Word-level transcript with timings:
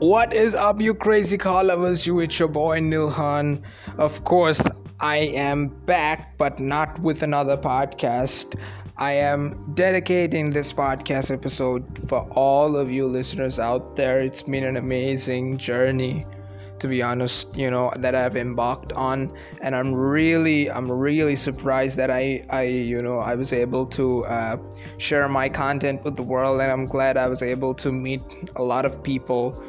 What 0.00 0.32
is 0.32 0.54
up, 0.54 0.80
you 0.80 0.94
crazy 0.94 1.36
car 1.36 1.62
lovers? 1.62 2.06
You, 2.06 2.20
it's 2.20 2.38
your 2.38 2.48
boy 2.48 2.80
Nilhan. 2.80 3.60
Of 3.98 4.24
course, 4.24 4.62
I 4.98 5.16
am 5.18 5.68
back, 5.68 6.38
but 6.38 6.58
not 6.58 6.98
with 7.00 7.22
another 7.22 7.58
podcast. 7.58 8.58
I 8.96 9.12
am 9.12 9.74
dedicating 9.74 10.52
this 10.52 10.72
podcast 10.72 11.30
episode 11.30 12.08
for 12.08 12.26
all 12.30 12.76
of 12.76 12.90
you 12.90 13.08
listeners 13.08 13.58
out 13.58 13.94
there. 13.94 14.20
It's 14.20 14.42
been 14.42 14.64
an 14.64 14.78
amazing 14.78 15.58
journey 15.58 16.24
to 16.78 16.88
be 16.88 17.02
honest 17.02 17.54
you 17.58 17.70
know 17.70 17.92
that 17.98 18.14
i've 18.14 18.36
embarked 18.36 18.90
on 18.94 19.30
and 19.60 19.76
i'm 19.76 19.94
really 19.94 20.70
i'm 20.70 20.90
really 20.90 21.36
surprised 21.36 21.98
that 21.98 22.10
i 22.10 22.42
i 22.48 22.62
you 22.62 23.02
know 23.02 23.18
i 23.18 23.34
was 23.34 23.52
able 23.52 23.84
to 23.84 24.24
uh, 24.24 24.56
share 24.96 25.28
my 25.28 25.46
content 25.46 26.02
with 26.04 26.16
the 26.16 26.22
world 26.22 26.58
and 26.58 26.72
i'm 26.72 26.86
glad 26.86 27.18
i 27.18 27.26
was 27.26 27.42
able 27.42 27.74
to 27.74 27.92
meet 27.92 28.22
a 28.56 28.62
lot 28.62 28.86
of 28.86 29.02
people 29.02 29.62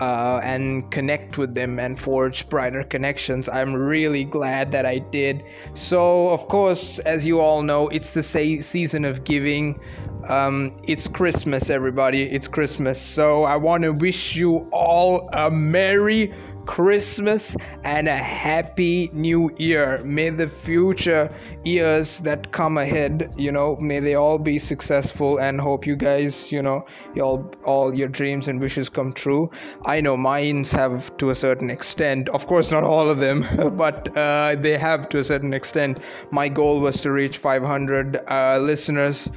uh, 0.00 0.40
and 0.42 0.90
connect 0.90 1.38
with 1.38 1.54
them 1.54 1.78
and 1.78 1.98
forge 1.98 2.48
brighter 2.48 2.84
connections. 2.84 3.48
I'm 3.48 3.74
really 3.74 4.24
glad 4.24 4.72
that 4.72 4.86
I 4.86 4.98
did. 4.98 5.44
So, 5.74 6.30
of 6.30 6.48
course, 6.48 6.98
as 7.00 7.26
you 7.26 7.40
all 7.40 7.62
know, 7.62 7.88
it's 7.88 8.10
the 8.10 8.22
say- 8.22 8.60
season 8.60 9.04
of 9.04 9.24
giving. 9.24 9.80
Um, 10.28 10.76
it's 10.84 11.08
Christmas, 11.08 11.70
everybody. 11.70 12.22
It's 12.22 12.48
Christmas. 12.48 13.00
So, 13.00 13.44
I 13.44 13.56
want 13.56 13.84
to 13.84 13.92
wish 13.92 14.36
you 14.36 14.68
all 14.72 15.28
a 15.32 15.50
Merry 15.50 16.32
Christmas 16.68 17.56
and 17.82 18.08
a 18.08 18.16
happy 18.16 19.08
new 19.14 19.50
year. 19.56 20.04
May 20.04 20.28
the 20.28 20.50
future 20.50 21.32
years 21.64 22.18
that 22.20 22.52
come 22.52 22.76
ahead, 22.76 23.32
you 23.38 23.50
know, 23.50 23.76
may 23.76 24.00
they 24.00 24.14
all 24.16 24.38
be 24.38 24.58
successful 24.58 25.38
and 25.38 25.58
hope 25.58 25.86
you 25.86 25.96
guys, 25.96 26.52
you 26.52 26.60
know, 26.60 26.84
all 27.18 27.50
all 27.64 27.94
your 27.94 28.08
dreams 28.08 28.48
and 28.48 28.60
wishes 28.60 28.90
come 28.90 29.14
true. 29.14 29.50
I 29.86 30.02
know 30.02 30.18
mines 30.18 30.70
have 30.72 31.16
to 31.16 31.30
a 31.30 31.34
certain 31.34 31.70
extent. 31.70 32.28
Of 32.28 32.46
course, 32.46 32.70
not 32.70 32.84
all 32.84 33.08
of 33.08 33.18
them, 33.18 33.46
but 33.76 34.14
uh, 34.14 34.56
they 34.56 34.76
have 34.76 35.08
to 35.08 35.18
a 35.18 35.24
certain 35.24 35.54
extent. 35.54 35.98
My 36.30 36.48
goal 36.48 36.80
was 36.80 37.00
to 37.00 37.10
reach 37.10 37.38
500 37.38 38.20
uh, 38.28 38.58
listeners 38.58 39.30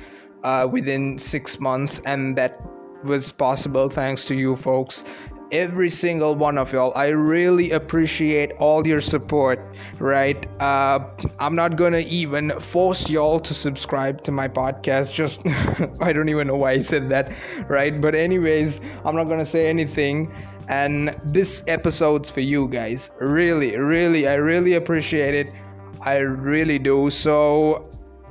uh, 0.43 0.67
within 0.69 1.17
six 1.17 1.61
months, 1.61 2.01
and 2.05 2.37
that 2.37 2.59
was 3.03 3.31
possible 3.31 3.89
thanks 3.89 4.25
to 4.25 4.35
you 4.35 4.55
folks 4.55 5.03
every 5.51 5.89
single 5.89 6.35
one 6.35 6.57
of 6.57 6.71
y'all. 6.71 6.93
I 6.95 7.07
really 7.07 7.71
appreciate 7.71 8.53
all 8.53 8.87
your 8.87 9.01
support, 9.01 9.59
right? 9.99 10.45
Uh, 10.61 10.99
I'm 11.39 11.55
not 11.55 11.75
gonna 11.75 11.99
even 11.99 12.51
force 12.59 13.09
y'all 13.09 13.39
to 13.41 13.53
subscribe 13.53 14.23
to 14.23 14.31
my 14.31 14.47
podcast. 14.47 15.13
Just, 15.13 15.41
I 16.01 16.13
don't 16.13 16.29
even 16.29 16.47
know 16.47 16.55
why 16.57 16.71
I 16.71 16.79
said 16.79 17.09
that, 17.09 17.31
right? 17.67 17.99
But, 17.99 18.15
anyways, 18.15 18.79
I'm 19.03 19.15
not 19.15 19.25
gonna 19.25 19.45
say 19.45 19.69
anything. 19.69 20.31
And 20.67 21.15
this 21.25 21.63
episode's 21.67 22.29
for 22.29 22.39
you 22.39 22.67
guys. 22.67 23.11
Really, 23.19 23.75
really, 23.75 24.27
I 24.27 24.35
really 24.35 24.75
appreciate 24.75 25.33
it. 25.33 25.53
I 26.01 26.17
really 26.17 26.79
do. 26.79 27.09
So, 27.09 27.89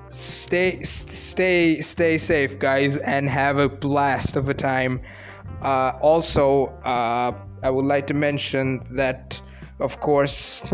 stay 0.08 0.82
stay 0.82 1.80
stay 1.80 2.18
safe 2.18 2.58
guys 2.58 2.96
and 2.96 3.28
have 3.28 3.58
a 3.58 3.68
blast 3.68 4.36
of 4.36 4.48
a 4.48 4.54
time 4.54 5.00
uh, 5.62 5.92
also, 6.00 6.66
uh, 6.84 7.32
I 7.62 7.70
would 7.70 7.84
like 7.84 8.06
to 8.08 8.14
mention 8.14 8.82
that, 8.90 9.40
of 9.78 10.00
course, 10.00 10.64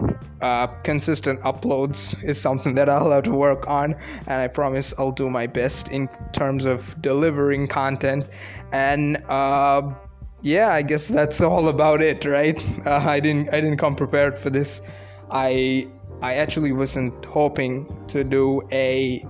uh, 0.41 0.67
consistent 0.85 1.41
uploads 1.41 2.23
is 2.23 2.41
something 2.41 2.75
that 2.75 2.89
I'll 2.89 3.11
have 3.11 3.25
to 3.25 3.33
work 3.33 3.69
on, 3.69 3.95
and 4.27 4.43
I 4.43 4.49
promise 4.49 4.95
I'll 4.99 5.13
do 5.13 5.31
my 5.31 5.47
best 5.47 5.89
in 5.89 6.09
terms 6.33 6.67
of 6.67 7.01
delivering 7.01 7.67
content. 7.69 8.27
And 8.73 9.23
uh, 9.29 9.95
yeah, 10.43 10.69
I 10.71 10.83
guess 10.83 11.09
that's 11.09 11.41
all 11.41 11.69
about 11.69 12.03
it, 12.03 12.25
right? 12.25 12.63
Uh, 12.87 13.03
I 13.05 13.21
didn't 13.21 13.49
I 13.49 13.61
didn't 13.61 13.79
come 13.79 13.97
prepared 13.97 14.39
for 14.39 14.51
this. 14.51 14.83
I 15.31 15.89
I 16.23 16.35
actually 16.35 16.73
wasn't 16.73 17.25
hoping 17.25 18.05
to 18.09 18.23
do 18.25 18.63
a 18.71 19.25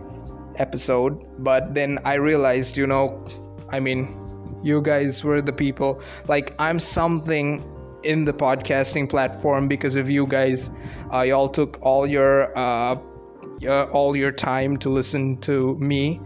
episode, 0.56 1.24
but 1.38 1.74
then 1.74 1.98
I 2.04 2.14
realized, 2.14 2.76
you 2.76 2.86
know, 2.86 3.24
I 3.70 3.80
mean, 3.80 4.18
you 4.66 4.82
guys 4.82 5.22
were 5.22 5.40
the 5.40 5.52
people. 5.52 6.00
Like 6.28 6.54
i'm 6.58 6.78
something 6.78 7.64
in 8.02 8.24
the 8.24 8.32
podcasting 8.32 9.08
platform 9.08 9.68
because 9.68 9.96
of 9.96 10.08
you 10.08 10.26
guys. 10.26 10.70
Uh, 11.12 11.22
y'all 11.22 11.48
took 11.48 11.78
all 11.82 12.06
your 12.06 12.56
uh, 12.56 12.96
all 13.92 14.16
your 14.16 14.32
time 14.32 14.76
to 14.78 14.90
listen 14.90 15.38
to 15.38 15.76
me. 15.78 16.20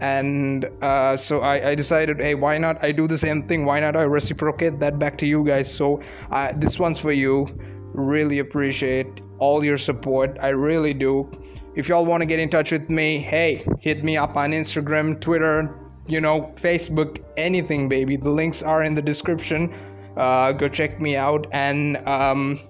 And 0.00 0.68
uh, 0.82 1.16
so 1.16 1.40
I, 1.40 1.70
I, 1.70 1.74
decided 1.74 2.20
hey 2.20 2.34
why 2.34 2.58
not 2.58 2.84
i 2.84 2.92
do 2.92 3.08
the 3.08 3.16
same 3.16 3.48
thing? 3.48 3.64
Why 3.64 3.80
not 3.80 3.96
i 3.96 4.02
reciprocate 4.02 4.78
that 4.80 4.98
back 4.98 5.16
to 5.18 5.26
you 5.26 5.44
guys? 5.44 5.72
So 5.72 6.02
uh, 6.30 6.52
this 6.56 6.78
one's 6.78 7.00
for 7.00 7.12
you. 7.12 7.46
Really 7.94 8.40
appreciate 8.40 9.22
all 9.38 9.64
your 9.64 9.78
support. 9.78 10.36
I 10.42 10.48
really 10.48 10.92
do. 10.92 11.30
If 11.74 11.88
y'all 11.88 12.04
want 12.04 12.20
to 12.22 12.26
get 12.26 12.40
in 12.40 12.50
touch 12.50 12.72
with 12.72 12.90
me 12.90 13.18
hey 13.18 13.64
hit 13.80 14.04
me 14.04 14.16
up 14.16 14.36
on 14.36 14.52
instagram 14.52 15.20
twitter 15.20 15.85
you 16.06 16.20
know, 16.20 16.52
Facebook, 16.56 17.22
anything, 17.36 17.88
baby. 17.88 18.16
The 18.16 18.30
links 18.30 18.62
are 18.62 18.82
in 18.82 18.94
the 18.94 19.02
description. 19.02 19.74
Uh, 20.16 20.52
go 20.52 20.68
check 20.68 21.00
me 21.00 21.16
out. 21.16 21.46
And 21.52 21.96
um, 22.06 22.60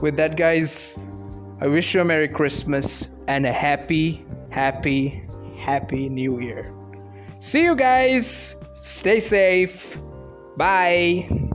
with 0.00 0.16
that, 0.16 0.36
guys, 0.36 0.98
I 1.60 1.66
wish 1.66 1.94
you 1.94 2.00
a 2.00 2.04
Merry 2.04 2.28
Christmas 2.28 3.08
and 3.28 3.46
a 3.46 3.52
happy, 3.52 4.24
happy, 4.50 5.22
happy 5.58 6.08
New 6.08 6.40
Year. 6.40 6.72
See 7.40 7.64
you 7.64 7.74
guys. 7.74 8.56
Stay 8.74 9.20
safe. 9.20 9.98
Bye. 10.56 11.45